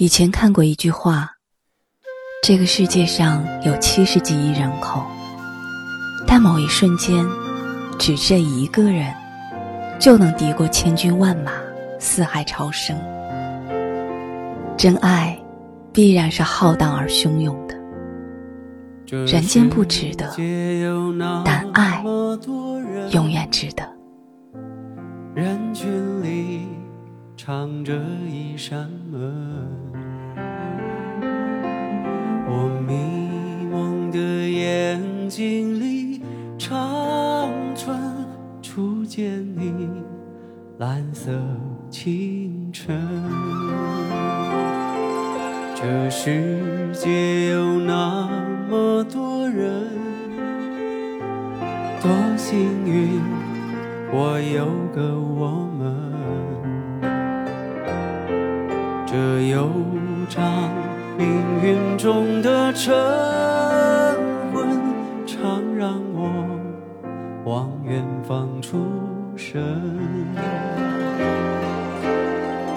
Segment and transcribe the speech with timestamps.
[0.00, 1.30] 以前看过一句话：
[2.42, 5.04] 这个世界上有七十几亿人口，
[6.26, 7.22] 但某一瞬间，
[7.98, 9.14] 只这一个人，
[9.98, 11.52] 就能敌过千军万马，
[11.98, 12.96] 四海潮生。
[14.74, 15.38] 真爱，
[15.92, 17.76] 必然是浩荡而汹涌的。
[19.26, 20.34] 人间不值得，
[21.44, 22.02] 但爱
[23.10, 23.86] 永远值得。
[25.34, 26.69] 人群里
[27.42, 27.98] 藏着
[28.30, 29.66] 一扇门。
[32.46, 36.20] 我迷蒙的眼睛里，
[36.58, 37.98] 长春
[38.60, 39.88] 初见你，
[40.76, 41.32] 蓝色
[41.88, 43.00] 清晨。
[45.74, 48.28] 这世界有那
[48.68, 49.88] 么多人，
[52.02, 53.18] 多幸运，
[54.12, 55.69] 我有个我
[59.10, 59.68] 这悠
[60.28, 60.70] 长。
[61.18, 61.26] 命
[61.60, 62.94] 运中的晨
[64.54, 64.68] 昏，
[65.26, 66.30] 常让我
[67.44, 68.78] 望远方出
[69.34, 69.60] 神。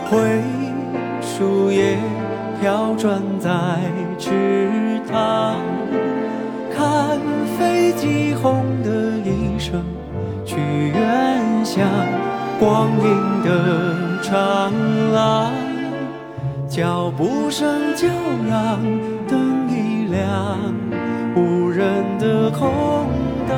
[0.09, 0.41] 灰
[1.21, 1.99] 树叶
[2.59, 3.49] 飘转在
[4.17, 5.55] 池塘，
[6.75, 7.19] 看
[7.59, 8.89] 飞机轰的
[9.19, 9.83] 一声
[10.43, 11.87] 去远乡，
[12.59, 14.73] 光阴的长
[15.13, 15.62] 廊。
[16.73, 18.07] 脚步声叫
[18.49, 18.81] 嚷，
[19.27, 20.57] 灯一亮，
[21.35, 22.67] 无人的空
[23.47, 23.55] 荡。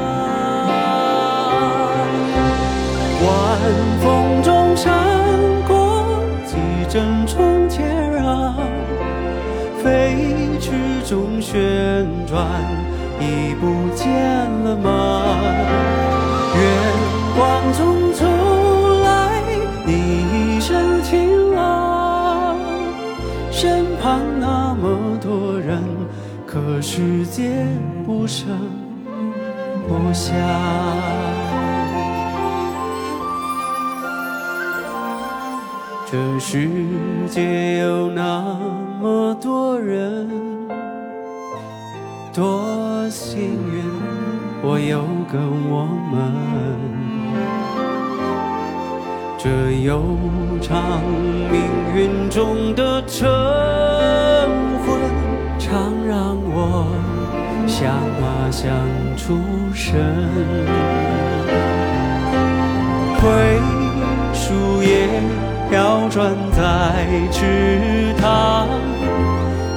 [3.24, 3.58] 晚
[4.02, 4.94] 风中闪
[5.66, 6.04] 过
[6.46, 6.58] 几
[6.90, 7.88] 阵从前
[8.22, 8.54] 啊，
[9.82, 10.18] 飞
[10.60, 10.74] 驰
[11.08, 12.46] 中旋转，
[13.22, 14.12] 已不见
[14.66, 16.05] 了吗？
[26.76, 27.66] 这世界
[28.06, 28.50] 不声
[29.88, 30.36] 不响。
[36.12, 36.70] 这世
[37.30, 38.60] 界有那
[39.02, 40.30] 么多人，
[42.34, 43.40] 多幸
[43.72, 43.82] 运，
[44.62, 45.00] 我有
[45.32, 46.34] 个我们。
[49.38, 50.04] 这悠
[50.62, 51.02] 长
[51.50, 51.62] 命
[51.96, 53.26] 运中的晨
[58.66, 58.74] 想
[59.16, 59.40] 出
[59.76, 59.94] 神。
[63.22, 63.30] 灰
[64.34, 65.08] 树叶
[65.70, 68.68] 飘转在池塘，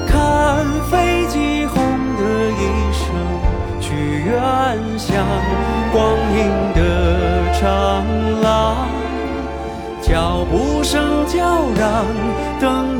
[0.07, 1.77] 看飞机轰
[2.17, 2.23] 的
[2.57, 3.05] 一声
[3.79, 3.93] 去
[4.25, 4.33] 远
[4.97, 5.23] 乡，
[5.91, 6.01] 光
[6.35, 6.39] 阴
[6.73, 7.61] 的长
[8.41, 8.87] 廊。
[10.01, 12.07] 脚步声叫嚷，
[12.59, 12.98] 灯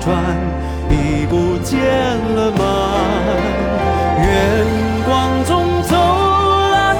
[0.00, 0.36] 转
[0.90, 1.78] 已不见
[2.34, 2.94] 了吗
[4.18, 4.66] 远
[5.04, 5.96] 光中走
[6.70, 6.96] 来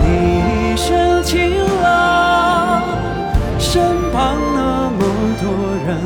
[0.00, 1.50] 你一身晴
[1.82, 2.82] 朗
[3.58, 5.00] 身旁那么
[5.40, 5.48] 多
[5.86, 5.98] 人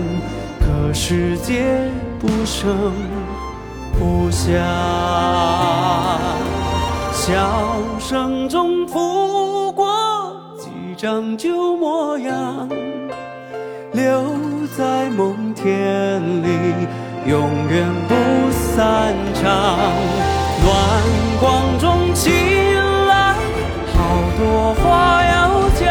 [0.61, 2.93] 可世界不声
[3.99, 4.55] 不响
[7.13, 12.69] 笑声中浮过几张旧模样
[13.93, 16.49] 留在梦田里，
[17.27, 18.15] 永远不
[18.51, 19.45] 散场。
[20.65, 20.69] 暖
[21.41, 22.33] 光中醒
[23.07, 23.37] 来，
[23.95, 23.97] 好
[24.37, 25.33] 多话要
[25.79, 25.83] 讲。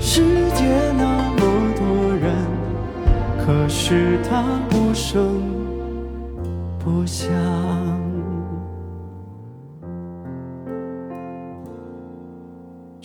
[0.00, 0.22] 世
[0.54, 0.64] 界
[0.96, 1.04] 那
[1.36, 1.40] 么
[1.76, 1.84] 多
[2.16, 2.24] 人
[3.44, 5.42] 可是它不声
[6.82, 7.30] 不响。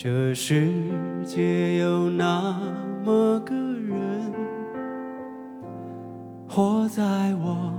[0.06, 0.72] 这世
[1.24, 2.56] 界有那
[3.04, 4.32] 么个人，
[6.48, 7.02] 活在
[7.34, 7.74] 我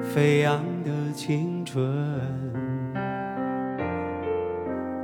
[0.00, 1.84] 飞扬的青春，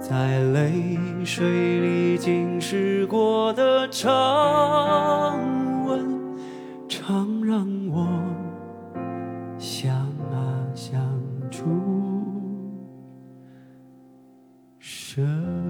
[0.00, 5.38] 在泪水里浸湿过的长
[5.84, 6.18] 吻。
[6.88, 8.08] 常让我
[9.58, 9.94] 想
[10.30, 10.98] 啊想
[11.50, 11.68] 出
[14.78, 15.61] 神。